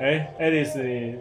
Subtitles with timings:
[0.00, 1.16] 哎，Alice，你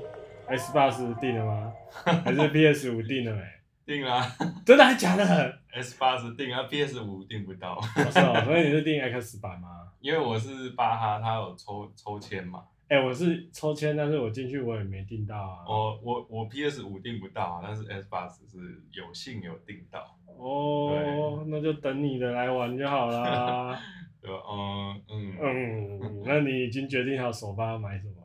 [0.47, 1.73] Xbox 定了吗？
[2.25, 3.41] 还是 PS 五定了没？
[3.85, 4.25] 定了、啊。
[4.65, 7.79] 真的还假的？Xbox 定了，PS 五定不到。
[7.81, 9.67] 是哦，所以你是定 X 版吗？
[9.99, 12.63] 因为我是巴哈，他有抽抽签嘛。
[12.89, 15.59] 哎、欸，我是抽签，但是我进去我也没订到啊。
[15.67, 18.57] 我我我 PS 五订不到啊，但是 Xbox 是
[18.91, 20.17] 有幸有订到。
[20.37, 23.79] 哦，那就等你的来玩就好啦。
[24.19, 28.22] 对，嗯嗯嗯，那你已经决定好首发要买什么？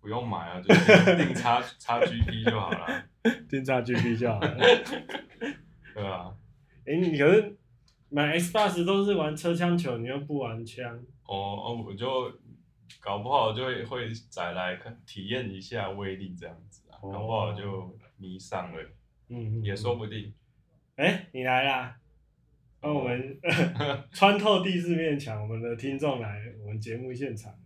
[0.00, 0.74] 不用买啊，就
[1.16, 3.04] 定叉叉 GP 就好了。
[3.48, 4.56] 定叉 GP 就好了。
[5.94, 6.34] 对啊。
[6.86, 7.56] 哎、欸，你可是
[8.08, 10.96] 买 Xbox 都是玩车枪球，你又不玩枪。
[11.26, 12.32] 哦哦，我就。
[13.00, 18.82] 搞不好就会会再来看体验一下威力这样子啊，搞不好就迷上了，
[19.28, 20.32] 嗯，也说不定。
[20.96, 21.96] 哎、欸，你来啦！
[22.80, 23.38] 那我们
[24.10, 27.52] 穿透第四面墙，我们的听众来我们节目现场。
[27.52, 27.58] 哦，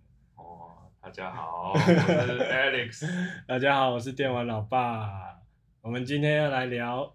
[1.03, 3.05] 大家好，我是 Alex。
[3.45, 5.36] 大家好，我是电玩老爸。
[5.81, 7.12] 我们今天要来聊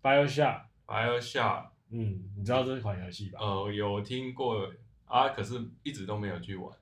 [0.00, 0.60] BioShock。
[0.86, 3.40] BioShock，嗯，你知道这款游戏吧？
[3.40, 4.72] 呃，有听过
[5.06, 6.72] 啊，可是一直都没有去玩。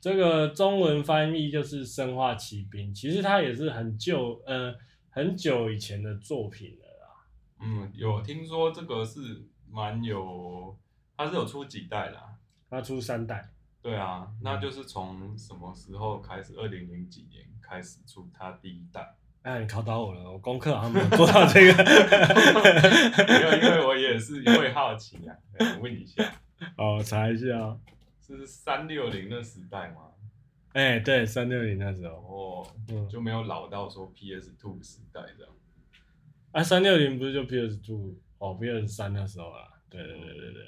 [0.00, 4.74] 这个中文翻译就是《生化奇兵》，其实它也是很旧，呃，
[5.08, 7.24] 很久以前的作品了啦。
[7.60, 10.76] 嗯，有听说这个是蛮有，
[11.16, 12.34] 它是有出几代啦？
[12.68, 13.50] 它出三代。
[13.82, 16.54] 对啊，那就是从什么时候开始？
[16.56, 19.16] 二零零几年开始出它第一代。
[19.42, 21.72] 哎，你考倒我了，我功课好像没有做到这个。
[23.24, 25.34] 没有，因为我也是会好奇啊，
[25.80, 26.22] 问一下。
[26.76, 27.78] 好，我查一下啊。
[28.20, 30.10] 是三六零的时代吗？
[30.74, 35.52] 哎、欸，对，三六零那时候，哦，嗯，就没有老到说 PS Two 时代这样。
[36.52, 39.66] 啊，三六零不是就 PS Two 哦，PS 三那时候啊。
[39.88, 40.62] 对对对对对，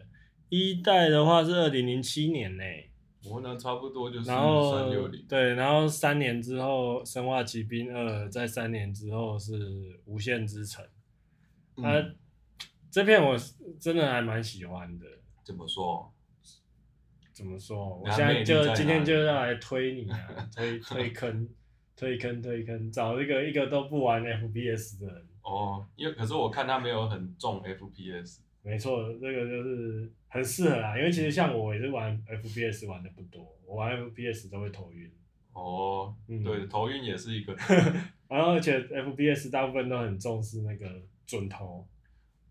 [0.48, 2.64] 一代的话是二零零七年呢。
[3.25, 5.25] 我呢，差不多就是三六零。
[5.28, 10.84] 对，然后三年之后，生化奇兵二，在三年之后是无限之城。
[11.77, 12.16] 啊、嗯，
[12.91, 13.37] 这片我
[13.81, 15.06] 真的还蛮喜欢的。
[15.44, 16.12] 怎么说？
[17.32, 17.99] 怎么说？
[17.99, 20.19] 我现在就今天就要来推你啊，
[20.55, 21.49] 推 推坑，
[21.97, 25.27] 推坑推坑，找一个一个都不玩 FPS 的人。
[25.43, 28.41] 哦，因为可是我看他没有很重 FPS。
[28.62, 35.10] 没错，这个就是很适合啊，因为其实像我也是玩 FPS 玩的不多，我玩 FPS 都会头晕。
[35.53, 37.54] 哦，嗯、对，头晕也是一个。
[38.28, 40.87] 然后而且 FPS 大部分都很重视那个
[41.26, 41.87] 准头。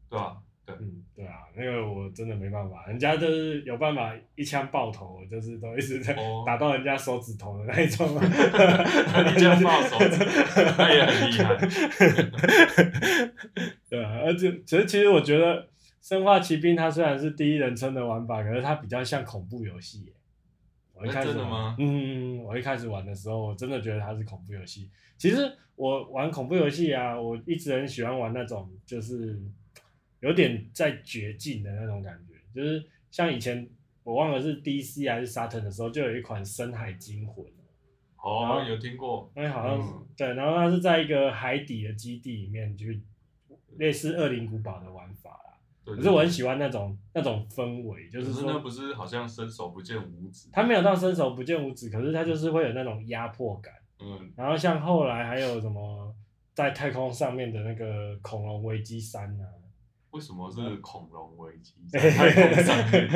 [0.07, 0.37] 对啊。
[0.79, 6.15] 嗯，对啊，那个我真的没办法，人家就是有办法一枪爆头，就是都一直在
[6.45, 10.23] 打到人家手指头的那一种， 哦、一枪爆手指，
[10.77, 11.57] 那也很厉害。
[13.89, 15.61] 对啊，而且其实其实我觉得
[16.11, 20.11] 《生化奇兵》它虽然是第一人称的玩法，可是它比较像恐怖游戏。
[20.93, 21.75] 我一开始玩，真的吗？
[21.79, 24.89] 嗯，我一开始玩的时候，我真的觉得它是恐怖游戏。
[25.17, 29.41] 其实我玩恐怖游戏啊，我一直很喜欢玩那种就是。
[30.19, 33.67] 有点在绝境的那种感觉，就是像以前
[34.03, 37.43] 我忘了是 DC 还是 Saturn 的时候，就有一款《深海惊魂》。
[38.17, 39.31] 哦，有听过。
[39.33, 43.01] 哎，好像对，然后它是在一个海底的基地里面，就是
[43.79, 45.40] 类似《恶灵古堡》的玩法啦。
[45.85, 45.95] 对。
[45.95, 50.49] 可是我很喜欢那种那种氛围，就是说，那不是好像伸手不见五指？
[50.51, 53.73] 他没有到伸手不见五指，可是他就是会有那种压迫感。
[53.99, 54.31] 嗯。
[54.35, 56.13] 然后像后来还有什么
[56.53, 59.47] 在太空上面的那个《恐龙危机三》啊。
[60.11, 61.73] 为什么是恐龙危机？
[61.97, 63.07] 太空上面，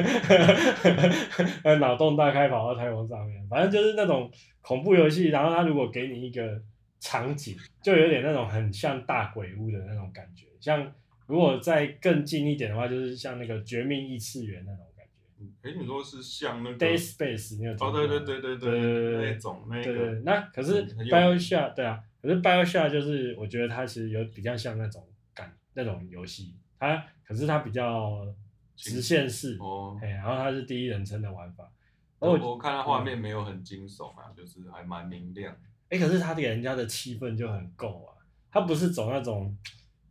[1.81, 5.27] 脑洞大开跑到太空上面，反正就是那种恐怖游戏。
[5.27, 6.61] 然后他如果给你一个
[7.01, 7.53] 场景，
[7.83, 10.45] 就有点那种很像大鬼屋的那种感觉。
[10.61, 10.89] 像
[11.27, 15.69] 如果再更近一点的话，就是像那个绝命异次元那种感觉。
[15.69, 17.87] 哎、欸，你说是像那个 Dead Space 那种？
[17.87, 19.83] 哦，对对对对对对，那种那个。
[19.83, 25.03] 对对，那可是 BioShock 对啊，可是 BioShock 就是我觉得它其实有比较像那种
[25.33, 26.55] 感那种游戏。
[26.79, 28.27] 它可是它比较
[28.75, 31.71] 直线式哦，然后它是第一人称的玩法。
[32.19, 35.53] 我我看它画面没有很惊悚啊，嗯、就是还蛮明亮。
[35.89, 38.13] 哎、欸，可是它给人家的气氛就很够啊，
[38.51, 39.55] 它不是走那种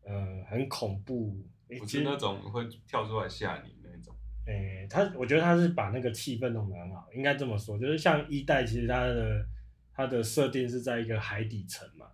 [0.04, 1.36] 呃很恐怖，
[1.78, 4.14] 不是那种会跳出来吓你那种。
[4.46, 9.46] 哎、欸，它我觉得他是把那个气氛弄得很好，应该这么说，就是像一代其实它的
[9.92, 12.06] 它的设定是在一个海底层嘛，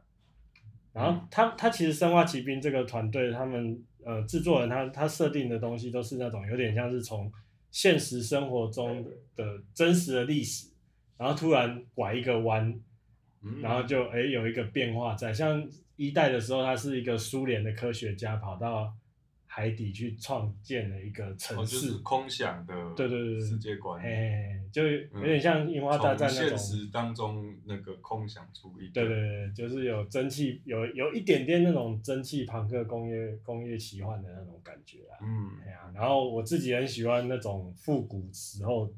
[0.93, 3.85] 然后他他其实生化奇兵这个团队他们。
[4.03, 7.31] 呃，制作人他他设定的东西都是那种有点像是从
[7.71, 9.07] 现实生活中
[9.37, 9.45] 的
[9.75, 10.71] 真实的历史，
[11.19, 12.81] 然后突然拐一个弯，
[13.61, 15.35] 然后就哎有一个变化在。
[15.35, 15.63] 像
[16.01, 18.91] 一代的时候，他是一个苏联的科学家跑到
[19.45, 38.91] 海底去创建了一个城市，哦就是、空想的对对对世界观，哎，就有点像樱花大战那种、嗯、现实当中那个空想出一对对对，就是有蒸汽，有有一点点那种蒸汽朋克工业工业奇幻的那种感觉啊，嗯，哎呀，然后我自己很喜欢那种复古时候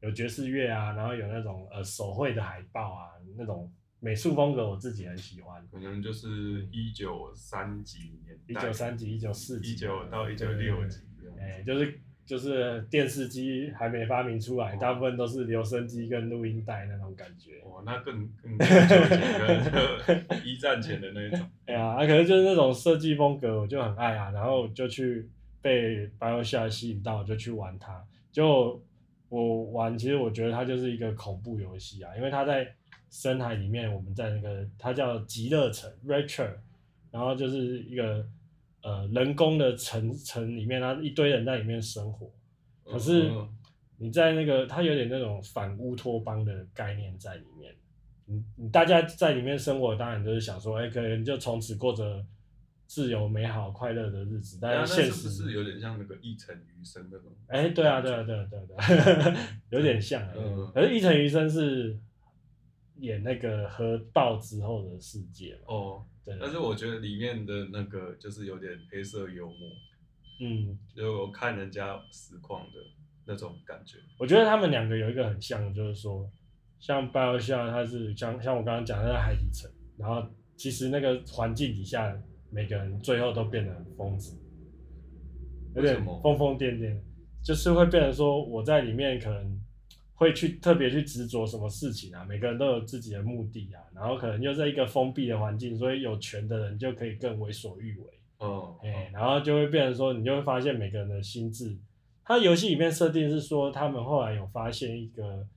[0.00, 3.72] 有爵士乐啊，然后有那种呃手绘的海报啊那种。
[4.00, 11.00] 美术风格我自己很喜欢，可能就是一九三几年，一九三几、一九四几，一九到一九六几，
[11.38, 17.60] 哎，就是就是电视机还没发明出来，哦、大部分都是留声机跟录音带那种感觉。
[17.62, 21.46] 哦，那更更久前 一战前的那种。
[21.66, 25.28] 哎呀，啊，可能就是那种设计风格，我就很爱啊，然后就去
[25.60, 28.02] 被 BioShock 吸引到，就去玩它。
[28.32, 28.82] 就
[29.28, 32.74] 我玩，其实我觉得它就是一个恐怖游戏啊，因为它在。
[33.10, 36.54] 深海里面，我们在那个它叫极乐城 Rapture，
[37.10, 38.24] 然后就是一个
[38.82, 42.32] 呃人工的城城里面，然后一堆人在里面生活。
[42.84, 43.28] 可是
[43.98, 47.74] 你在那个它有点那种反乌托邦的概念在里面。
[48.26, 52.24] 你你大家在里面生活，当然就是想说，哎、欸，可能就从此过着
[52.86, 54.58] 自由、美好、快乐的日子。
[54.62, 57.32] 但是现实是，是有点像那个一城余生那种。
[57.48, 59.36] 哎、欸，对啊，对啊，对啊，对啊，对啊，
[59.70, 60.24] 有点像。
[60.36, 61.98] 嗯，可是一城余生是。
[63.00, 66.36] 演那个核爆之后的世界哦，对。
[66.40, 69.56] 但是我觉得里面的那个就是有点黑色幽默，
[70.40, 72.78] 嗯，就我看人家实况的
[73.26, 73.98] 那种感觉。
[74.18, 76.30] 我觉得他们两个有一个很像，就是说，
[76.78, 82.16] 像 BioShock 它是像像我刚刚讲的在海底城，然后其实那个环境底下
[82.50, 84.38] 每个人最后都变得很疯子，
[85.74, 87.00] 有点疯疯癫癫，
[87.42, 89.60] 就是会变成说我在里面可能。
[90.20, 92.22] 会去特别去执着什么事情啊？
[92.26, 98.06] 每个人都有自己的目的啊，然后可能又在一个封闭的环境，所以有权的人就可以更为所欲为。
[98.36, 101.74] 哦，哎，然后就会变成说，你就会发现每个人的心智，
[102.22, 105.48] 他游戏里面设定是说，他们后来有发现一个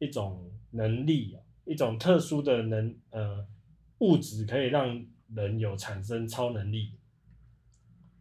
[0.00, 3.46] 一种能力，一种特殊的能呃
[3.98, 5.06] 物质，可以让
[5.36, 6.94] 人有产生超能力。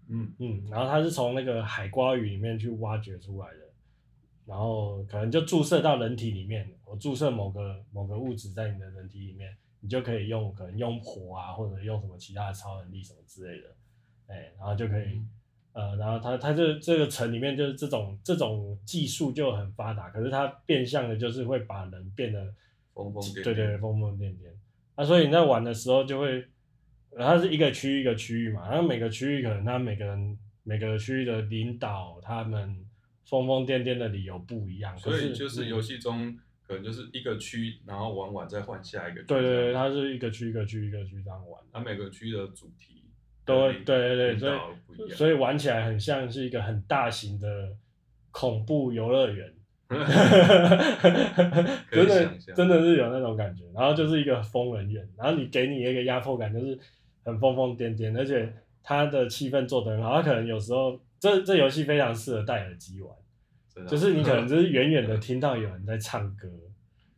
[0.07, 3.68] 嗯嗯，然后他是从那个海瓜鱼里面去挖掘出来的。
[4.49, 13.67] 然后可能就注射到人体里面，我注射某个某个物质在你的人体里面，你就可以用可能用火啊，或者用什么其他的超能力什么之类的，
[14.25, 15.21] 哎，然后就可以，
[15.73, 22.51] 嗯、呃，然后它它这这个城里面就是这种这种技术就很发达，可是它变相的就是会把人变得
[22.95, 24.49] 疯疯癫癫，对对，疯疯癫癫。
[24.95, 26.43] 那、啊、所以你在玩的时候就会，
[27.15, 32.83] 它是一个区域一个区域嘛，然后每个区域可能它每个人每个区域的领导他们。
[33.29, 36.35] 疯疯癫癫的理由不一样，所以就是游戏中
[36.65, 39.27] 可能就是一个区，然后玩完再换下一个区。
[39.27, 41.61] 对对对，它是一个区一个区一个区这样玩。
[41.71, 43.03] 它每个区的主题
[43.45, 44.55] 都会对对对，所以
[45.09, 47.75] 所以玩起来很像是一个很大型的
[48.31, 49.53] 恐怖游乐园
[51.91, 53.63] 真的真的是有那种感觉。
[53.73, 56.77] 然后就是一个疯人院，然后你给你一个压迫感，就是
[57.23, 58.51] 很疯疯癫癫，而且
[58.83, 60.15] 它的气氛做得很好。
[60.15, 63.15] 它可能有时候这这游戏非常适合戴耳机玩。
[63.87, 66.49] 就是你可能 就是远远的听到有人在唱歌，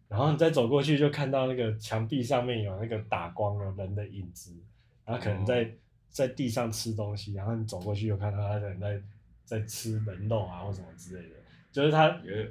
[0.07, 4.53] 然后你再走过去就看到那个墙壁上面有那个打光的人的影子，
[5.03, 5.73] 然后可能在
[6.11, 9.01] 在地上吃东西，然后你走过去又看到他可能在
[9.43, 11.35] 在吃人肉啊或什么之类的，
[11.71, 12.09] 就是他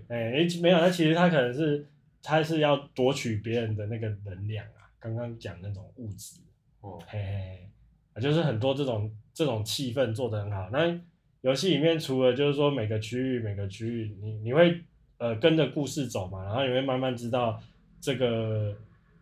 [0.09, 1.87] 哎哎没有，他其实他可能是
[2.21, 6.40] 他是要夺取别人的那个能量啊，刚刚讲那种物质
[6.80, 7.71] 哦嘿
[8.14, 11.00] 嘿，就是很多这种这种气氛做得很好，那。
[11.42, 14.78] 游戏里面除了就是说每个区域每个区域你你会
[15.18, 17.59] 呃跟着故事走嘛，然后你会慢慢知道
[18.00, 18.76] 这个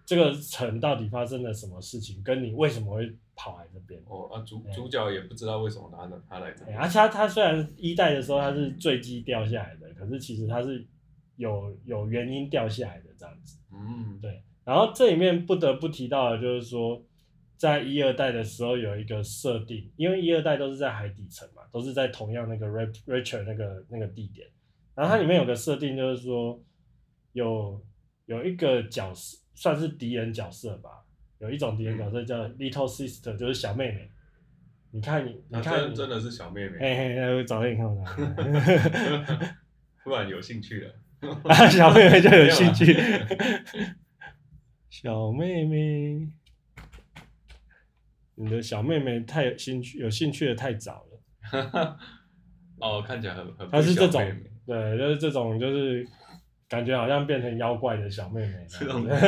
[0.04, 4.00] 这个城到底发生了什么事情，跟你为什么会跑来这边。
[4.08, 6.76] 哦啊主主角也不知道为什么他呢他来这边。
[6.76, 10.84] 而且他他虽然一代的时候他是坠机掉下来的，可是其实他是
[11.36, 13.58] 有有原因掉下来的这样子。
[13.72, 14.42] 嗯，对。
[14.64, 17.00] 然后这里面不得不提到的就是说。
[17.58, 24.46] 在一二代的时候有一个设定，因为一二代都是在海底层嘛，都是在同样那个 Rapture 那个那个地点，
[24.94, 26.62] 然后它里面有个设定就是说，
[27.32, 27.84] 有
[28.26, 30.90] 有一个角色算是敌人角色吧，
[31.38, 34.08] 有一种敌人角色叫 Little Sister，就是小妹妹。
[34.90, 36.78] 你看你，你看你，真真的是小妹妹。
[36.78, 39.56] 嘿嘿，我找给你看看。
[40.02, 40.94] 突然有兴趣了，
[41.68, 42.96] 小妹妹就有兴趣。
[44.88, 46.30] 小妹妹。
[48.38, 51.98] 你的小妹妹太有兴趣，有兴趣的太早了。
[52.80, 53.68] 哦，看起来很很。
[53.68, 54.22] 她是这种，
[54.64, 56.06] 对，就是这种，就是
[56.68, 58.64] 感觉好像变成妖怪的小妹妹。
[58.68, 59.18] 这种的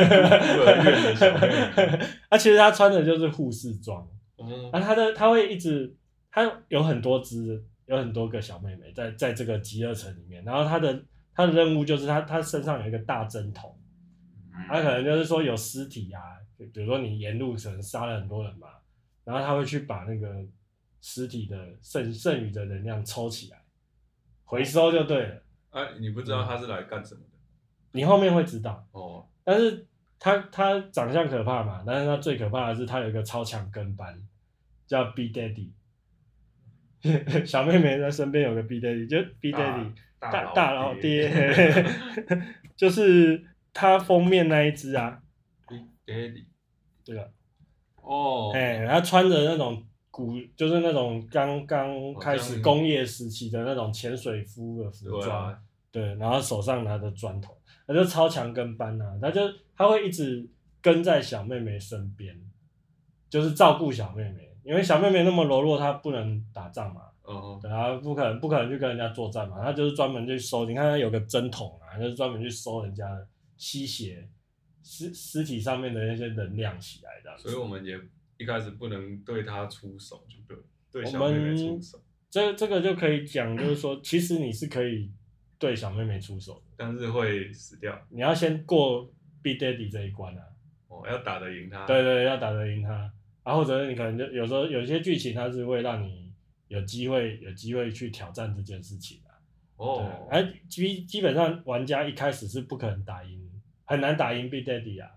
[1.15, 2.05] 小妹妹。
[2.29, 4.07] 啊，其实她穿的就是护士装。
[4.37, 4.71] 嗯。
[4.71, 5.93] 啊，她的她会一直，
[6.31, 11.03] 她有很多只，有很多个小妹妹在在这个极乐城里面，然后她的
[11.35, 13.77] 她的任务就是她她身上有一个大针筒，
[14.69, 16.21] 她可能就是说有尸体啊，
[16.57, 18.67] 比如说你沿路可能杀了很多人嘛，
[19.23, 20.45] 然后他会去把那个
[21.01, 23.61] 尸体的剩剩余的能量抽起来，
[24.43, 25.43] 回收就对了。
[25.71, 27.37] 哎、啊，你不知道他是来干什么的？
[27.91, 29.87] 你后面会知道哦，但是。
[30.23, 34.21] 他他长相可怕嘛，但是他最可怕的是他有一个超强跟班，
[34.85, 35.71] 叫 B Daddy。
[37.43, 41.27] 小妹妹在身边有个 B Daddy，就 B Daddy 大大，大老爹，
[42.77, 45.23] 就是他封面那一只啊。
[45.67, 46.45] B Daddy，
[47.03, 47.33] 对了。
[48.01, 48.51] 哦。
[48.53, 55.57] 哎，他穿着那种古，就是那种刚刚开始工业时期的那种潜水夫的服装，啊，
[55.91, 57.57] 对，然后手上拿着砖头。
[57.87, 59.41] 他就超强跟班呐、啊，他就
[59.75, 60.47] 他会一直
[60.81, 62.33] 跟在小妹妹身边，
[63.29, 67.61] 就是照顾小妹妹，因为小妹妹那么柔弱，她不能打仗嘛，嗯、uh-huh.
[67.61, 73.27] 对啊，不可能不可能去跟人家作战嘛，他就是专门去收，你看他有个针筒啊，就是专门去收人家的
[73.57, 74.25] 吸血
[74.83, 77.99] 尸尸体上面的那些能量起来的，所以我们也
[78.37, 85.11] 一开始不能对他出手，就对对小妹妹出手，这这个就可以讲，就是说其实你是可以。
[85.61, 87.95] 对小妹妹出手，但是会死掉。
[88.09, 89.07] 你要先过
[89.43, 90.41] Big Daddy 这一关啊！
[90.87, 91.85] 哦，要打得赢他。
[91.85, 92.89] 对对，要打得赢他。
[93.43, 96.33] 然后或者你可能就有时候有些剧情，它是会让你
[96.67, 99.29] 有机会有机会去挑战这件事情的。
[99.75, 100.27] 哦。
[100.31, 103.40] 哎，基基本上玩家一开始是不可能打赢，
[103.91, 105.11] 很难打赢 Big Daddy 啊，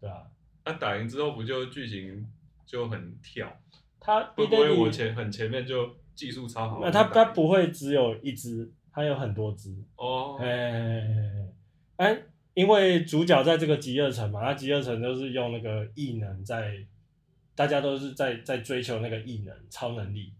[0.00, 0.22] 对啊？
[0.64, 2.26] 那、啊、打赢之后不就剧情
[2.64, 3.54] 就很跳？
[4.00, 6.80] 他会不会我前很前面就技术超好？
[6.80, 8.72] 那他他不会只有一只。
[8.96, 11.02] 他有很多只哦，哎
[11.96, 12.22] 哎、欸，
[12.54, 16.76] 因为主角在这个极乐城嘛，它极乐城都是用那个异能在，
[17.56, 20.32] 大家都是在在追求那个异能超能力。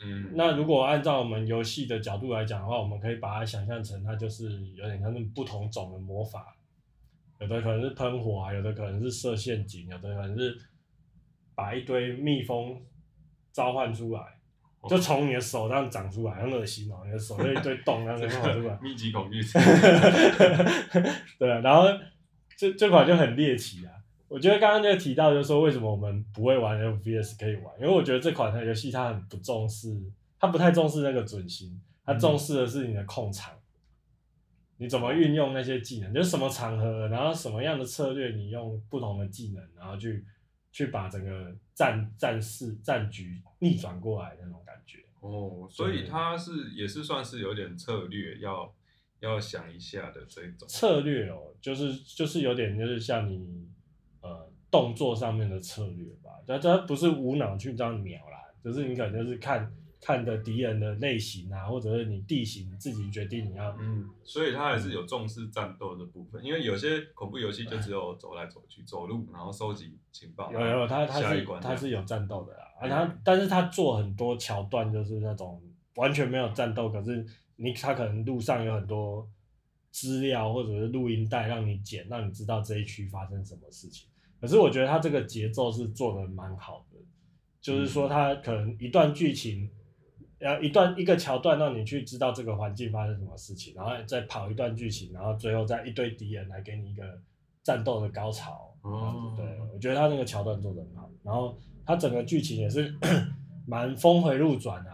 [0.00, 6.56] 嗯，那如果按照我们游戏的角度来讲的话，我们可以把它想象成它就是有点像那种不同种的魔法，
[7.40, 10.56] 有的可能是喷火啊，有的可能是设陷阱，有的可能是
[11.54, 12.80] 把一堆蜜蜂
[13.52, 14.20] 召唤出来。
[14.88, 17.02] 就从你的手上长出来，很恶心哦！
[17.04, 18.78] 你的手就一堆洞，然后就跑出来。
[18.80, 19.60] 密集恐惧症
[21.36, 21.82] 对，然后
[22.56, 23.90] 这这款就很猎奇啊！
[24.28, 29.88] 我觉得刚刚就提到，就是说为什么我们不会玩 FPS 可以玩，因为我觉得这款游戏它很不重视，
[30.38, 33.57] 它不太重视那个准心，它重视的是你的控场，嗯、
[34.80, 40.24] 你怎么运用那些技能，就是什么场合，然后什么样的策略，你用不同的技能，然后去
[40.70, 45.00] 去把整个战战事战局逆转过来的那种感觉。
[45.20, 48.72] 哦，所以他是也是算是有点策略，要
[49.18, 53.68] 要想一下的这种策略哦，就是就是有点就是像你
[54.20, 59.74] 呃动作上面的策略吧，但它不是无脑去这样秒啦，就是你可能就是看。
[60.00, 63.76] 看的敌人的类型啊，或者是你地形，你自己决定你要。
[63.80, 70.52] 嗯，所以他还是有重视战斗的部分，因为有些恐怖游戏就只有走来走去，走路然后收集情报。
[70.52, 75.60] 有有，他他是他是有战斗的啦，啊他，但是他做很多桥段就是那种
[75.96, 77.26] 完全没有战斗，可是
[77.56, 79.28] 你他可能路上有很多
[79.90, 84.08] 资料或者是录音带让你剪，让你知道这一区发生什么事情。
[84.40, 86.98] 可是我觉得他这个节奏是做的蛮好的，
[87.60, 89.68] 就是说他可能一段剧情。
[90.40, 97.02] 要一段一个桥段让你去知道这个环境发生什么事情，然后再跑一段剧情，然后最后再一堆敌人来给你一个
[97.64, 98.72] 战斗的高潮。
[98.82, 102.94] 哦，对，我觉得他那个桥段做的很好，然后他整个剧情也是
[103.66, 104.90] 蛮峰回路转的。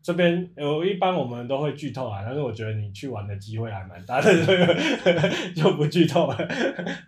[0.00, 6.34] 这边有一般我们都会剧透啊，但是我觉得你去玩的机会还蛮大的， 这个就不剧透了。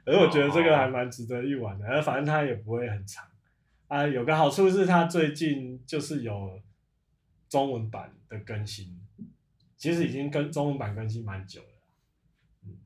[0.04, 3.24] 可是我觉得这个还蛮值得一玩的，而反正它也不会很长
[3.88, 4.06] 啊。
[4.06, 6.60] 有个好处是它最近就是有。
[7.50, 8.96] 中文版的更新，
[9.76, 11.68] 其实已经跟中文版更新蛮久了。
[12.64, 12.78] 嗯，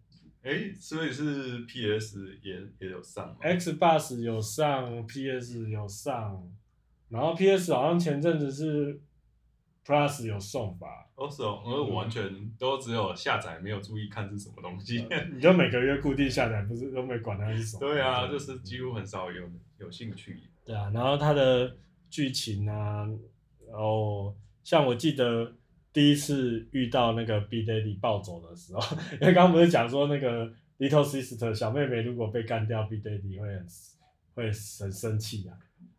[0.42, 6.50] 哎，所以是 PS 也也有上，Xbox 有上，PS 有上，
[7.10, 8.98] 然后 PS 好像前阵子是
[9.84, 11.10] Plus 有送吧？
[11.16, 15.06] 哦，是哦，我完全都只有下载，没有注意看是什么东西。
[15.30, 17.80] 你就每个月固定下载，不是都没管它是什么？
[17.80, 20.40] 对啊，就是几乎很少有有兴趣。
[20.64, 21.76] 对啊，然后它的
[22.08, 23.06] 剧情啊，
[23.68, 24.34] 然后。
[24.64, 25.52] 像我记得
[25.92, 28.80] 第一次遇到那个 Big Daddy 暴走的时候，
[29.20, 30.46] 因为刚刚不是讲说那个
[30.78, 33.66] Little Sister 小妹妹如果被干掉，Big Daddy 会很
[34.34, 35.54] 会很生气啊。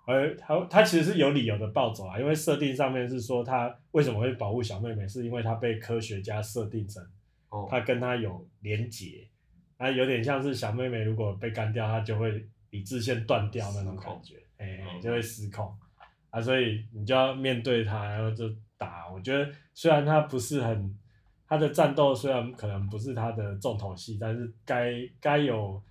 [0.07, 7.03] 而他他其实是有理由的暴走啊，因为设定上面是说他为什么会保护小妹妹，是因为他被科学家设定成，
[7.69, 9.27] 他跟他有连结，
[9.77, 15.75] 啊，有点像是小妹妹如果被干掉，他就会理智线断掉那种感觉，哎，就会失控。
[16.35, 18.43] 啊，所以你就要面对他，然后就
[18.77, 19.09] 打。
[19.09, 20.93] 我觉得虽然他不是很，
[21.47, 25.81] 他的战斗虽然可能不是他的重头戏，但是该该有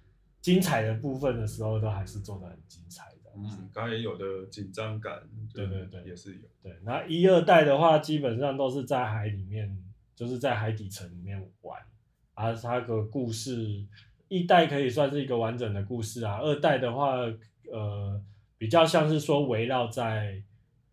[0.42, 3.30] 精彩的部分的时候，都还是做得很精彩的。
[3.34, 5.18] 嗯，该有的紧张感，
[5.54, 6.42] 对对对，也是有。
[6.62, 9.82] 对，那一二代的话，基本上都是在海里面，
[10.14, 11.80] 就是在海底层里面玩，
[12.34, 13.86] 啊，它个故事。
[14.28, 17.18] 一代可以算是一个完整的故事啊，二代的话，
[17.70, 18.20] 呃，
[18.58, 20.42] 比较像是说围绕在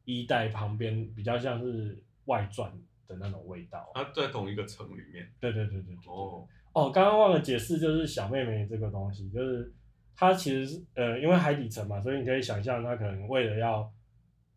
[0.05, 2.71] 一代旁边，比较像是外传
[3.07, 3.91] 的那种味道。
[3.93, 5.31] 它，在同一个城里面。
[5.39, 6.11] 对对对对对。
[6.11, 9.73] 哦哦，刚刚忘了解释，就是小妹妹这个东西，就是
[10.15, 13.91] 它其实是呃，因为海底层嘛，所以你可以想象它可能为了要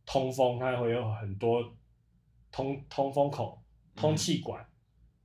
[0.06, 1.75] 通风，它会有很多
[2.52, 3.61] 通通风口、
[3.96, 4.68] 通气管，嗯、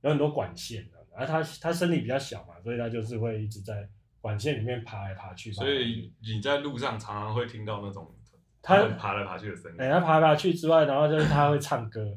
[0.02, 0.98] 有很多管线的。
[1.12, 3.88] 而它它身体比较小嘛，所以它就是会一直在
[4.20, 5.52] 管线里面爬来爬去。
[5.52, 8.14] 所以你在路上常常会听到那种
[8.62, 9.80] 它爬来爬去的声音。
[9.80, 12.16] 哎，它爬来爬去之外，然后就是它会唱歌，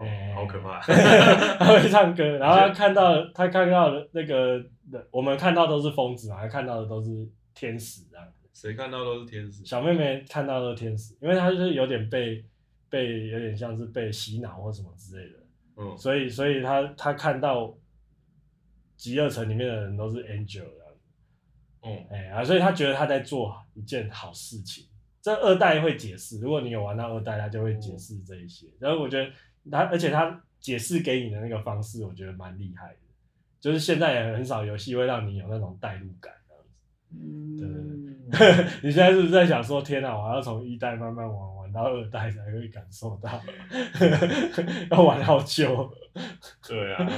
[0.00, 0.80] 嗯，好，好可怕。
[0.80, 4.64] 他会唱歌，然后他看到他看到那个
[5.10, 8.48] 我们看到都是疯子嘛，他看到的都是天使这样子。
[8.52, 9.64] 谁看到都是天使？
[9.64, 12.44] 小妹妹看到都是天使，因为她就是有点被
[12.88, 15.38] 被有点像是被洗脑或什么之类的。
[15.76, 17.72] 嗯，所以所以他他看到。
[18.98, 20.85] 极乐城里面的人都是 angel 这样子，
[21.86, 24.84] 嗯，哎啊，所以他觉得他在做一件好事情。
[25.22, 28.66] 这二代会解释，如果你有玩到二代，他就会解释这一些。
[28.78, 29.30] 然后我觉得
[29.70, 32.98] 他，而且他解释给你的那个方式，我觉得蛮厉害的。
[33.60, 36.76] 就是现在也很少游戏会让你有那种代入感这样子。
[37.10, 38.66] 嗯，对对对。
[38.82, 43.40] 你现在是不是在想说，天哪，我要从一代慢慢玩玩到二代才会感受到？
[44.90, 45.92] 要玩好久。
[46.68, 47.08] 对啊，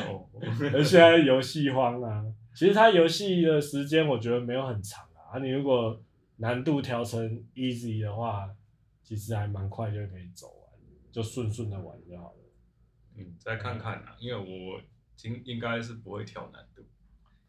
[0.73, 2.25] 而 现在游戏荒啊，
[2.59, 5.31] 其实它游戏的时间我觉得没有很长啊。
[5.31, 6.01] 啊，你如果
[6.39, 7.21] 难度调成
[7.55, 8.51] easy 的话，
[9.05, 10.73] 其实还蛮快就可以走完，
[11.13, 12.39] 就顺顺的玩就好了。
[13.17, 14.81] 嗯，再看看啊，因为我
[15.23, 16.83] 应应该是不会调难度。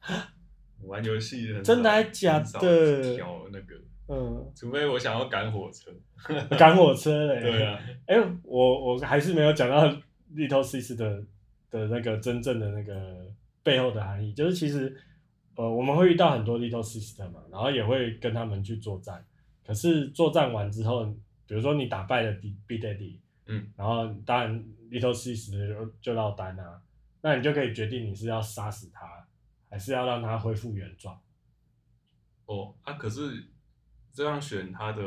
[0.87, 3.15] 玩游戏真的还假的？
[3.15, 3.75] 调那个，
[4.09, 5.91] 嗯，除非我想要赶火车。
[6.55, 7.41] 赶火车嘞？
[7.43, 7.79] 对啊。
[8.05, 9.87] 哎、欸，我我还是没有讲到
[10.35, 11.23] Little Sis 的。
[11.71, 13.27] 的那个真正的那个
[13.61, 14.91] 背后的含义，就是其实，
[15.59, 19.25] 呃，我们会遇到很多 Little Sister 嘛，然后也会跟他们去作战。
[19.61, 21.03] 可是作战完之后，
[21.45, 22.31] 比如说你打败了
[22.65, 26.81] Big Daddy，嗯，然后当然 Little Sister 就就落单啊，
[27.19, 29.27] 那你就可以决定你是要杀死他，
[29.69, 31.19] 还是要让他恢复原状。
[32.45, 33.43] 哦，啊，可是
[34.13, 35.03] 这样选他的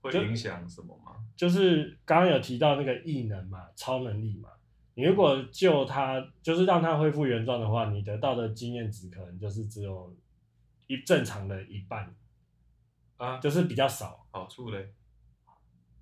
[0.00, 1.16] 会影响什么吗？
[1.36, 4.48] 就，就是刚刚有提到那个异能嘛，超能力嘛。
[5.00, 10.14] 你如果救他，就是让他恢复原状的话，你得到的经验值可能就是只有
[10.88, 12.14] 一正常的一半，
[13.16, 14.26] 啊，就是比较少。
[14.30, 14.92] 好处嘞？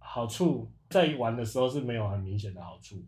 [0.01, 3.01] 好处在玩的时候是没有很明显的好处，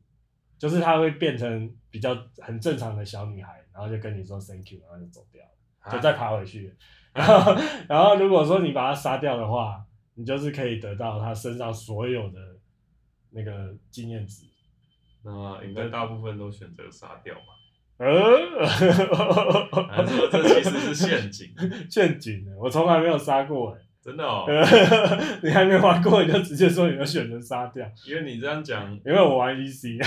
[0.56, 5.50] 就是他会变成比较很正常的小女孩，然后就跟你说 thank you，然后就走掉了，
[5.80, 6.72] 啊、就再爬回去。
[7.12, 7.52] 然后，
[7.88, 12.38] 然后如果说你把他杀掉的话，你就是可以得到他身上所有的
[13.30, 14.46] 那个经验值。
[15.22, 17.56] 那应该大部分都选择杀掉吧？
[17.98, 18.06] 呃，
[19.88, 21.48] 还是说这其实是陷阱？
[21.90, 22.52] 陷阱呢？
[22.58, 24.46] 我从来没有杀过哎，真的哦。
[25.42, 27.86] 你还没玩过，你就直接说你要选择杀掉？
[28.08, 29.98] 因为你这样讲，因为我玩 EC，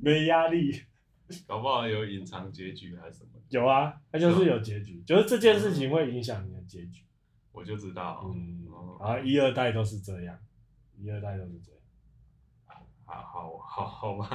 [0.00, 0.80] 没压力。
[1.46, 3.30] 搞不好有隐藏结局还是什么？
[3.50, 7.02] 有啊，它就是有结局，就是这件事情会影响你的结局。
[7.52, 8.64] 我就知道，嗯，
[8.98, 10.34] 然后一二代都是这样，
[10.96, 11.77] 一二代都是这样。
[13.08, 14.28] 好好好好吗？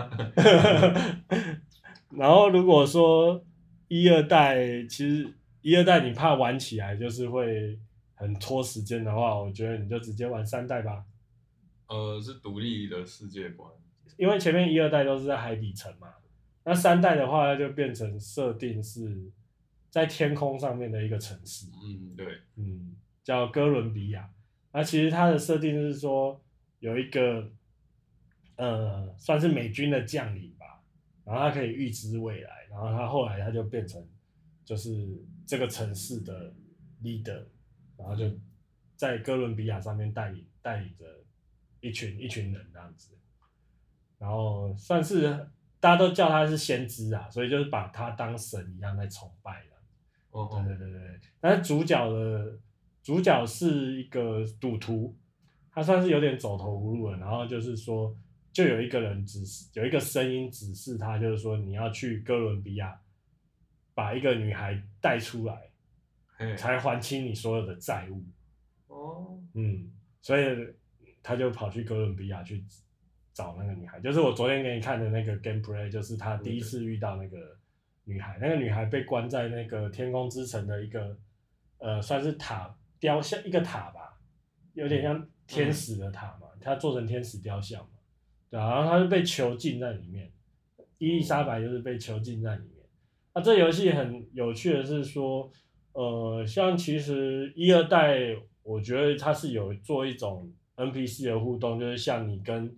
[2.09, 3.43] 然后如果说
[3.87, 5.31] 一二代，其实
[5.61, 7.79] 一二代你怕玩起来就是会
[8.15, 11.05] 很拖时间的话，我觉得你就直接玩三代吧。
[11.87, 13.69] 呃，是独立的世界观，
[14.17, 16.07] 因为前面一二代都是在海底城嘛，
[16.63, 19.31] 那三代的话就变成设定是
[19.91, 21.67] 在天空上面的一个城市。
[21.83, 24.29] 嗯，对，嗯，叫哥伦比亚。
[24.71, 26.41] 那其实它的设定是说
[26.79, 27.51] 有一个。
[28.55, 30.83] 呃，算是美军的将领吧，
[31.25, 34.07] 然后他可以预知未来，然后他后来他就变成
[34.63, 36.53] 就是这个城市的
[37.01, 37.45] leader，
[37.97, 38.29] 然后就
[38.95, 41.05] 在哥伦比亚上面带领带领着
[41.81, 43.17] 一群一群人这样子，
[44.19, 49.75] 然后算是大家都叫他是先知啊，所以就是把他当神一样在崇拜的。
[50.29, 52.59] 哦，对对对对，但是主角的
[53.01, 55.17] 主角是一个赌徒，
[55.71, 58.15] 他算是有点走投无路了，然后就是说。
[58.53, 63.01] 就有一个人指示，有一个声音指示他，就是说你要去哥伦比亚，
[63.95, 68.23] 把一个女孩带出来，才还清你所有的债务。
[68.87, 70.45] 哦，嗯，所以
[71.23, 72.63] 他就跑去哥伦比亚去
[73.33, 77.57] 找那个女孩，就是我昨天给你看的那个 gameplay，就是他第一次遇到那个
[78.03, 81.17] 女孩，那个女孩被关在那个天空之城的一个
[81.79, 84.19] 呃，算是塔雕像一个塔吧，
[84.73, 87.81] 有点像天使的塔嘛，他做成天使雕像。
[87.81, 87.89] 嘛，
[88.59, 90.31] 然后他就被囚禁在里面，
[90.99, 92.85] 伊丽莎白就是被囚禁在里面。
[93.33, 95.51] 那、这游戏很有趣的是说，
[95.93, 98.19] 呃，像其实一二代，
[98.61, 102.77] 我觉得它是有做一种 NPC 的互动，就是像你跟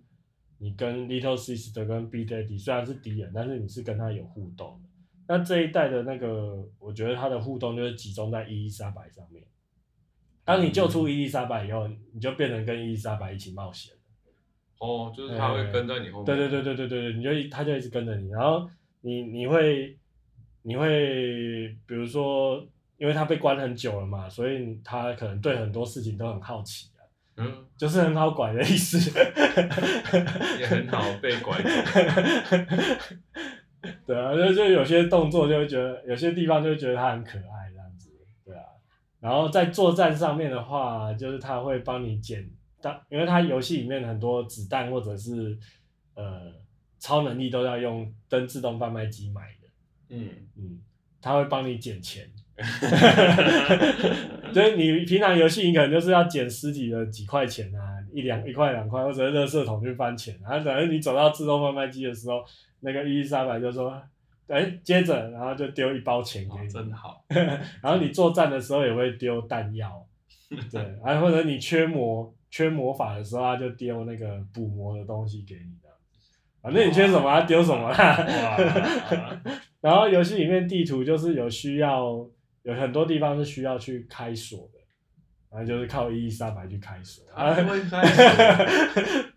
[0.56, 4.82] 你跟 Little Sister 跟 B Daddy 虽然是敌人，但是你是跟他有互动。
[5.28, 9.44] 那这一代的那个，我觉得他的互动就是集中在伊丽莎白上面。
[10.42, 13.94] 当你救出伊丽莎白以后，你就变成跟伊丽莎白一起冒险。
[14.78, 16.24] 哦，就是他会跟在你后面。
[16.24, 18.68] 对对对对对对，你就他就一直跟着你，然后
[19.00, 19.96] 你你会。
[20.68, 22.60] 你会比如说，
[22.98, 28.98] 因为他被关很久了嘛，所以他可能对很多事情都很好奇啊，嗯， 就是很好拐的意思，
[30.58, 31.70] 也很好被拐走，
[34.04, 38.10] 对啊，就就有些动作就会觉得，有些地方就会觉得他很可爱这样子，
[38.44, 38.64] 对啊，
[39.20, 42.44] 然后在作战上面的话，就是他会帮你捡，
[42.86, 45.58] 当因为它游戏里面很多子弹或者是
[46.14, 46.52] 呃
[46.98, 49.68] 超能力都要用登自动贩卖机买的。
[50.08, 50.78] 嗯嗯，
[51.20, 52.24] 他会帮你捡钱，
[54.54, 62.44] 所以你平常游戏你可能就是要捡尸体的几块钱啊，一两一块两块，或者是垃圾桶去翻钱，然后等于你走到自动贩卖机的时候，
[62.80, 63.90] 那个伊丽莎白就说，
[64.46, 70.06] 哎、欸，接着，然后就丢一包钱给你，哦、真好， 然后你作战的时候也会丢弹药，
[70.70, 75.88] 对，哎或者你缺魔缺魔法的时候，他就丢那个补魔的东西给你的，
[76.62, 79.40] 反正你缺什么他丢什么啦。
[79.80, 82.06] 然后游戏里面地图就是有需要，
[82.62, 84.80] 有很多地方是需要去开锁的，
[85.50, 87.24] 然后就是靠伊丽莎白去开锁。
[87.32, 88.24] 啊，会开锁？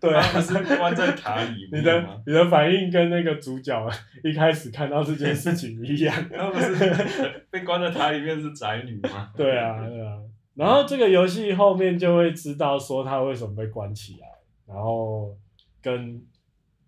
[0.00, 1.80] 对啊，是关在塔里面。
[1.80, 3.88] 你的你的反应跟那个主角
[4.24, 6.14] 一开始看到这件事情一样。
[6.30, 9.30] 他不是被关在塔里面是宅女吗？
[9.36, 10.16] 对啊，对啊。
[10.60, 14.28] 然后这个游戏后面就会知道说他为什么被关起来，
[14.66, 15.36] 然后
[15.80, 16.22] 跟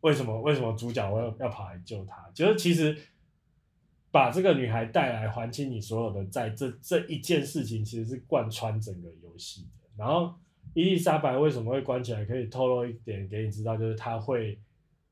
[0.03, 2.97] 为什么为什么主角要要跑来救他，就是其实。
[4.15, 9.89] 把这个女孩带来还清你所有的债，这这一件事情其实是贯穿整个游戏的。
[9.97, 10.35] 然后
[10.75, 12.23] 伊丽莎白为什么会关起来？
[12.27, 14.61] 可以透露一点给你知道，就是她会，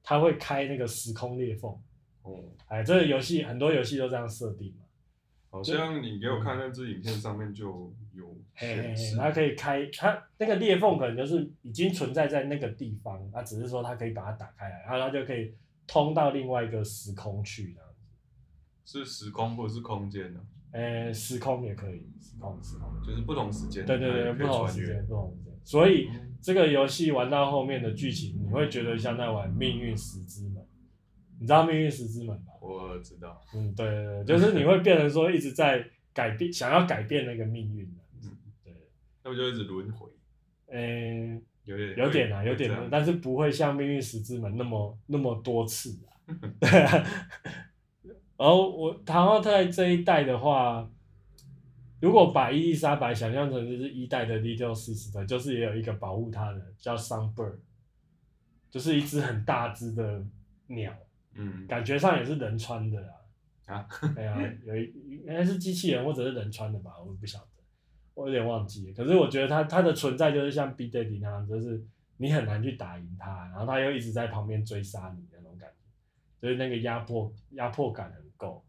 [0.03, 1.71] 她会开那个时空裂缝。
[2.25, 4.85] 哦，哎，这个游戏很多游戏都这样设定嘛。
[5.49, 15.55] 好像你给我看那支影片上面就有显示，它可以开，它那个裂缝可能就是已经存在在那个地方，它只是说它可以把它打开来，然后它就可以
[15.87, 17.97] 通到另外一个时空去这样子。
[18.85, 20.41] 是时空或者是空间呢？
[20.73, 23.85] 呃，时空也可以，时空时空就是不同时间。
[23.85, 25.53] 对对对，不同时间，不同时间。
[25.65, 30.63] 所以、嗯、这个游戏玩到后面的剧情，你会觉得像在玩《命运石之门》。
[31.41, 32.53] 你知道《命运石之门》吧？
[32.61, 33.41] 我知道。
[33.55, 37.89] 嗯，对对对，就是你会变成说一直在改变，想要改变那个命运。
[39.23, 40.09] 那不就一直轮回？
[40.69, 46.09] 嗯，有点有点啊，有点，但是不会像《命运石之门》那么那么多次啊。
[46.61, 47.07] 对啊。
[48.37, 50.89] 然后我，然后在这一代的话，
[52.01, 57.59] 如果把伊丽莎白想象成就是一代的 Little Sister，就是也有一个保护她的叫 Sunbird，
[58.71, 60.25] 就是一只很大只的
[60.69, 60.91] 鸟，
[61.35, 62.99] 嗯，感觉上也是人穿的
[63.67, 67.50] 啊，啊，对啊，有一应该是机器人或者是人穿的吧，我也不晓得，
[68.21, 68.95] 我有点忘记了。
[68.95, 71.83] 可是我觉得它它的存在就是像 Big Daddy 那样，就是
[72.17, 78.31] 你很难去打赢它，然后它又一直在旁边追杀你那种感觉，就是那个压迫压迫感很。
[78.41, 78.65] 够，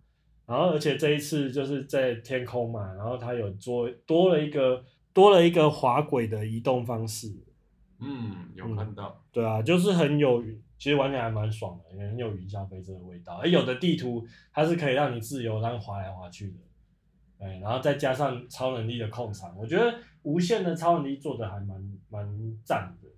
[0.45, 4.83] 然后而且这一次就是在天空嘛，然后它有做多了一个
[5.13, 7.33] 多了一个滑轨的移动方式，
[7.99, 10.43] 嗯，有看到，嗯，对啊，就是很有，
[10.77, 13.37] 其实玩起来还蛮爽的，也很有云霄飞车的味道。
[13.37, 16.57] 而有的地图它是可以让你自由让滑来滑去的，
[17.41, 22.25] 对，然后再加上超能力的控场，我觉得无限的超能力做的还蛮蛮
[22.63, 23.09] 赞的。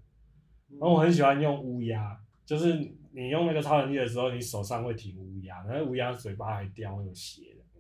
[0.71, 2.95] 然后我很喜欢用乌鸦，就是。
[3.15, 7.79] 你用那个超能力的时候，你手上会停乌鸦，然后乌鸦嘴巴还叼有血的，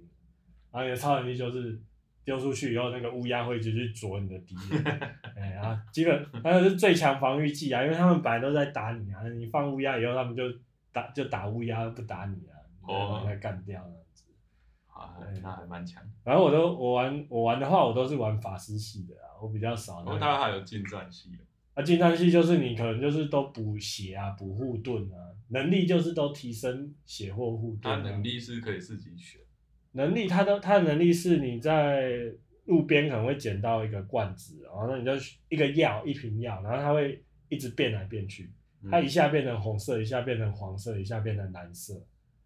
[0.71, 1.81] 然后你的超能力就是
[2.23, 4.83] 丢出去以后，那个乌鸦会就去啄你的敌人，
[5.35, 10.43] 哎，然后基本还有是最强防御技啊，因为他们本来都在打你啊，你放乌鸦以后，他们就
[10.91, 12.53] 打就打乌鸦，不打你啊，
[12.87, 14.02] 把它干掉这
[15.41, 16.03] 那还蛮强。
[16.23, 20.03] 反正我都我玩我玩的话，我都是玩法师系的啊，我比较少。
[20.05, 21.37] 哦，他还有近战系的。
[21.73, 25.17] 啊，近战系就是你可能就是都补血啊，补护盾啊，
[25.49, 28.03] 能力就是都提升血或护盾。
[28.03, 29.41] 他能力是可以自己选。
[29.93, 32.31] 能力，他都他的能力是你在
[32.65, 35.11] 路边可能会捡到一个罐子，然后那你就
[35.49, 38.51] 一个药一瓶药，然后它会一直变来变去，
[38.89, 42.01] 它一下变成红色，一下变成黄色，一下变成蓝色，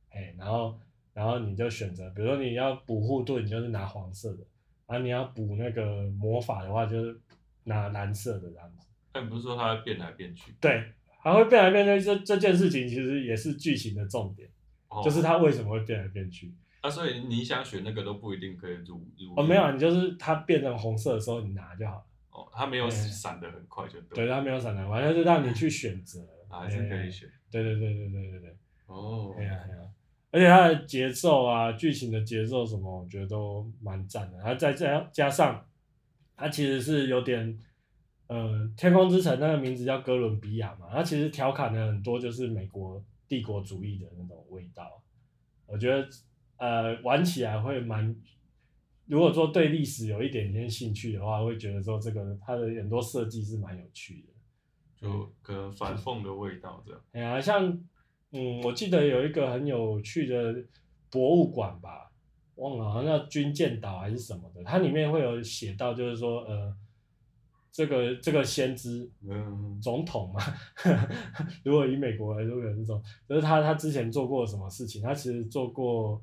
[0.09, 0.77] 哎，然后
[1.17, 4.43] 然后你就选择，比如说你要补护盾，你就是拿黄色的，
[4.85, 7.19] 然后你要补那个魔法的话，就是
[7.63, 8.85] 拿蓝色的这样子。
[9.11, 10.53] 但不是说它会变来变去？
[10.61, 14.47] 对，它会变来变去，这这件事情其实也是剧情的重点，
[14.89, 16.53] 哦、就是它为什么会变来变去。
[16.81, 19.33] 啊，所以你想选那个都不一定可以入入。
[19.35, 22.05] 哦，没有，你就是它变成红色的时候你拿就好了。
[22.29, 24.17] 哦，它没有闪的很快就对。
[24.17, 26.23] 对，它没有闪的，完全是让你去选择。
[26.47, 27.27] 还是可以选。
[27.51, 28.57] 对对对对对对对。
[28.85, 29.33] 哦。
[29.35, 29.83] 对呀对呀，
[30.37, 34.37] 而且它的节奏啊，剧情的节奏什么，我觉得都蛮赞的。
[34.37, 35.65] 然后再加加上，
[36.35, 37.59] 它其实是有点，
[38.27, 45.01] 呃，天空之城那个名字叫哥伦比亚嘛，它其实调侃了很多就是美国帝国主义的那种味道。
[45.65, 46.07] 我觉得。
[46.59, 48.15] 呃，玩起来会蛮，
[49.05, 54.33] 如果说对历史有一点点兴趣的话，会觉得说这个它的很多设计是蛮有趣的，
[54.99, 57.01] 就可能反讽的味道这样。
[57.11, 57.79] 哎呀，像
[58.31, 60.55] 嗯，我记得有一个很有趣的
[61.09, 62.11] 博物馆吧，
[62.55, 66.75] 忘了好像叫军舰岛还是什么的，它里面会有写到，就是说呃。
[67.69, 70.41] 这个这个先知，嗯，总统嘛，
[71.63, 74.99] 如果以美国来说，可能这种，就是他他之前做过什么事情？
[74.99, 76.19] 他其实做过，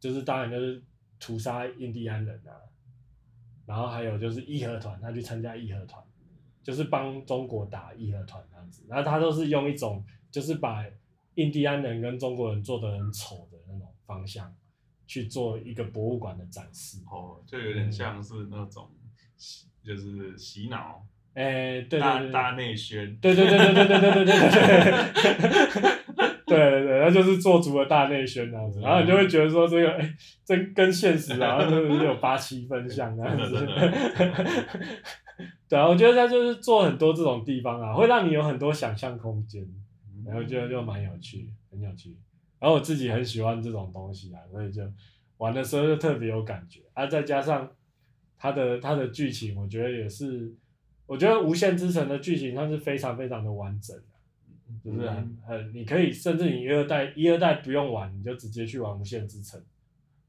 [0.00, 0.82] 就是当然就是
[1.20, 2.56] 屠杀印第安人啊，
[3.66, 6.02] 然后还有就是义和团，他去参加义和团，
[6.62, 10.86] 就是帮中国打义和团这样子，然后他都是用一种就是把
[11.34, 14.54] 印第安人跟中国人做的很丑的那种方向
[15.06, 16.98] 去做一个博物馆的展示。
[17.10, 18.88] 哦，就有点像是那种。
[18.90, 19.00] 嗯
[19.84, 24.24] 就是洗脑，哎、欸，对对对，大大内宣，对对对对对对对对。
[24.24, 24.34] 对
[26.46, 33.66] 对，对对对，他 就是做足了大内宣这样子，然后你就会觉得说这个，哎、欸，这跟现实啊， 就是有八七分像这样子，
[35.68, 39.62] 对啊，我觉得他就是做很多这种地方啊，会让你有很多想象空间，
[40.24, 42.16] 然后觉得就蛮有趣，很有趣，
[42.58, 44.82] 然后我自己很喜欢这种东西啊，所以就
[45.38, 47.70] 玩的时候就特别有感觉，啊，再加上。
[48.36, 50.52] 它的它的剧情，我觉得也是，
[51.06, 54.04] 我觉得《无限之城》的剧情它是非常非常的完整的，
[54.84, 59.58] 就是很很，你可以甚至你一二代一二代不用玩，你就直接去玩《无限之城》，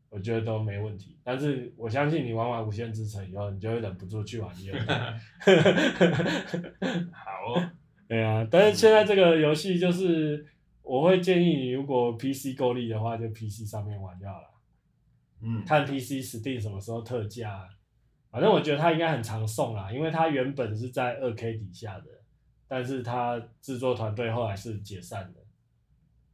[0.07, 1.17] 我觉得都没问题。
[1.25, 5.19] 但是我相信你玩完《无限之城》以后，你就会忍不住去玩一二代。
[7.11, 7.69] 好、哦，
[8.07, 10.45] 对啊，但是现在这个游戏就是，
[10.83, 14.47] 我会建议你，如果 PC 够力的话，就 PC 上面玩就好了。
[15.41, 17.67] 嗯，看 PC Steam 什么时候特价。
[18.29, 22.05] 反正我觉得它应该很常送啦，因为它原本是在二 K 底下的，
[22.67, 25.39] 但是它制作团队后来是解散的，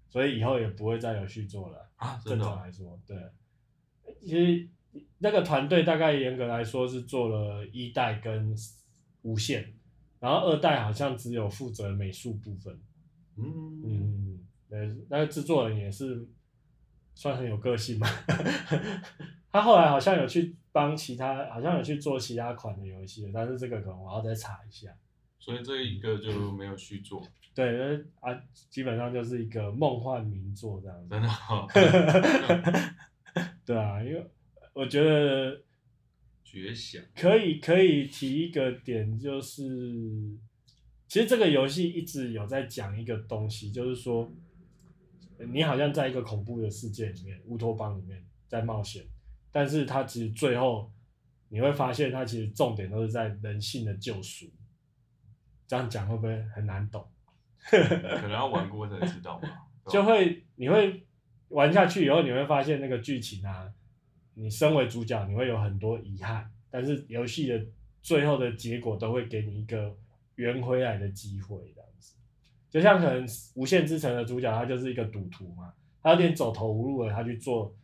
[0.09, 1.89] 所以以后也不会再有续作了。
[1.97, 3.17] 啊，正常来说，对。
[4.19, 4.67] 其实
[5.19, 8.55] 那个团队大概严格来说是做了一代跟
[9.21, 9.71] 无限，
[10.21, 12.79] 然后二代好像只有负责美术部分。
[13.37, 16.27] 嗯嗯，对，那个制作人也是
[17.15, 18.07] 算很有个性嘛。
[19.51, 24.89] 他后来好像有去帮其他，好像有去做其他款的游戏，但是这个可能我要再查一下。
[25.39, 27.21] 所以这一个就没有去做。
[27.55, 28.31] 对，啊，
[28.69, 31.09] 基本上就是一个梦幻名作这样子。
[31.09, 31.67] 真的好。
[33.65, 34.31] 对啊，因为
[34.73, 35.59] 我觉得
[36.51, 39.63] 绝响可以可以提一个点，就是
[41.07, 44.29] 其实这个游戏一直有在讲一个东西，就是说
[45.39, 49.05] 你好像在一个恐怖的世界里面，乌托邦里面在冒险。
[49.49, 50.91] 但是它其实最后
[51.47, 54.45] 你会发现，它其实重点都是在人性的救赎。
[55.67, 57.07] 这样讲会不会很难懂？
[57.69, 59.49] 可能要玩过才知道吧。
[59.89, 61.05] 就会你会
[61.47, 63.71] 玩下去以后，你会发现那个剧情啊，
[64.33, 66.51] 你身为主角，你会有很多遗憾。
[66.69, 67.65] 但是游戏的
[68.01, 69.95] 最后的结果都会给你一个
[70.35, 72.15] 圆回来的机会，这样子。
[72.69, 77.75] 就像可能《无限之城》的主角，他就是一个赌徒嘛，他有点走投无路了，他去做。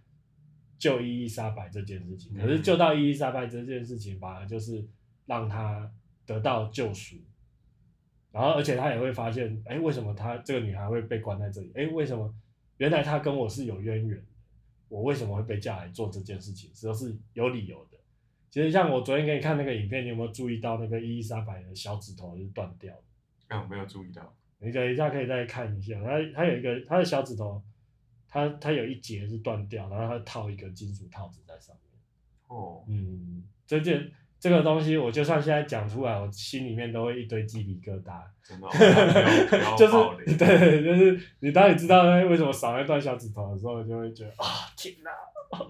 [0.80, 4.88] 救伊丽莎白这件事情，可是救到伊丽莎白这件事情，反而就是
[5.26, 5.92] 让他
[6.24, 7.16] 得到救赎。
[8.32, 11.72] 然后，而且他也会发现，哎，为什么他这个女孩会被关在这里？
[11.74, 12.32] 哎，为什么？
[12.78, 14.24] 原来他跟我是有渊源，
[14.90, 16.72] 我为什么会被叫来做这件事情？
[16.82, 17.98] 都是有理由的。
[18.50, 23.56] 其实，像我昨天给你看那个影片，你有没有注意到那个伊丽莎白的小指头是断掉的？
[23.56, 24.34] 啊，我没有注意到。
[24.60, 27.62] 你等一下可以再看一下，它它有一个它的小指头。
[28.30, 31.98] 它它有一节是断掉，然后它套一个金属套子在上面。
[32.48, 38.22] 哦，嗯，这件这个东西，我就算现在讲出来，我心里面都会一堆鸡皮疙瘩。
[38.44, 38.68] 真的，
[39.78, 45.12] 就是对，就是你当你知道为什么少那段小指头的时候，你就会觉得啊，天哪，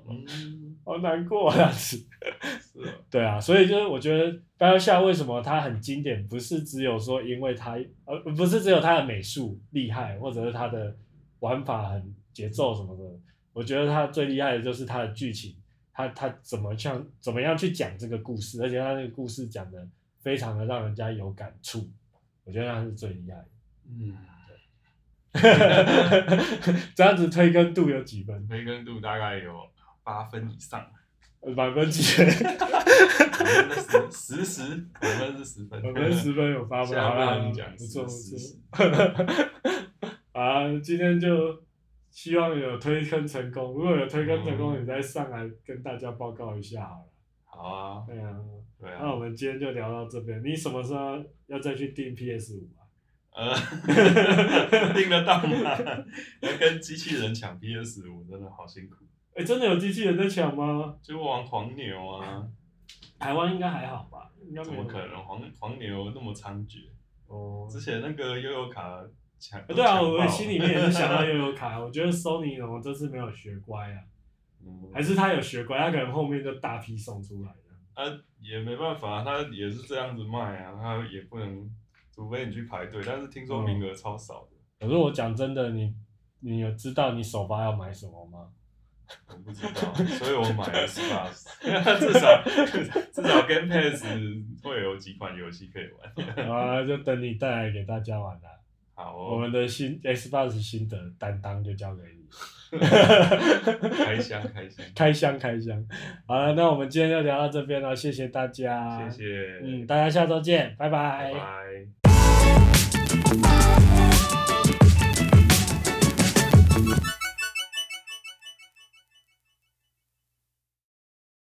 [0.08, 1.97] 嗯，好难过这样子。
[1.97, 10.95] 是啊，对啊，所以就是我觉得《BioShock》为什么它很经典，不是只有说因为它，呃，不是只有它的美术厉害，或者是它的
[11.39, 13.03] 玩法很节奏什么的。
[13.53, 15.56] 我觉得它最厉害的就是它的剧情。
[15.97, 19.83] 他他怎么像怎么样去讲这个故事，而且他那个故事讲的
[20.21, 21.89] 非常的让人家有感触，
[22.43, 23.47] 我觉得他是最厉害的。
[23.89, 24.15] 嗯，
[25.33, 25.41] 对。
[26.93, 28.47] 这样子推跟度有几分？
[28.47, 29.51] 推跟度大概有
[30.03, 30.86] 八分以上。
[31.55, 32.29] 满分几分？
[34.12, 34.62] 十十十，
[35.01, 35.81] 满分是十分。
[35.81, 37.39] 满分十分有八分，好啦，
[37.75, 38.38] 不错不错。
[40.33, 41.65] 啊， 今天就。
[42.10, 47.10] 希望有推坑成功，如果有推坑成功，嗯、你再上来跟大家报告一下好了。
[47.46, 48.04] 好啊。
[48.08, 48.36] 对啊。
[48.80, 49.00] 对啊。
[49.02, 52.82] 那我们今天就聊到这边，你什么时候要再去订 PS 五啊？
[53.36, 53.54] 呃，
[54.96, 55.78] 订得到吗？
[56.41, 58.96] 要跟机器人抢 PS 五，真的好辛苦。
[59.36, 60.98] 哎、欸，真的有机器人在抢吗？
[61.04, 62.48] 就玩黄牛啊。
[63.20, 64.32] 台湾应该还好吧？
[64.41, 64.74] 应该没有。
[64.74, 65.24] 怎么可能？
[65.24, 66.88] 黄黄牛那么猖獗。
[67.28, 67.67] 哦。
[67.70, 69.04] 之前那个悠游卡。
[69.67, 74.00] 对啊，我心里面也是想到悠悠卡，我觉得 Sony 呢，这次没有学乖啊，
[74.65, 77.58] 嗯、还是他有学乖，他可能后面就大批送出来的。
[77.93, 78.04] 啊，
[78.39, 81.69] 也没办法，他也是这样子卖啊，他也不能，
[82.13, 84.58] 除非你去排队，但是听说名额超少的。
[84.80, 85.93] 可是我讲真的，你
[86.39, 88.50] 你有知道你首发要买什么吗？
[89.28, 91.47] 我不知道，所以我买了 Xbox，
[91.97, 94.04] 至少至少 Game Pass
[94.62, 96.50] 会有几款游戏可以玩。
[96.50, 98.50] 啊，就等你带来给大家玩啦。
[98.97, 102.25] 好、哦，我们的新 Xbox 心得担当就交给你。
[103.95, 105.86] 开箱，开箱，开箱，开箱。
[106.25, 109.07] 好了，那我们今天就聊到这边了，谢谢大家。
[109.07, 109.60] 谢谢。
[109.62, 111.31] 嗯，大家下周见，拜拜。
[111.31, 111.96] 拜拜。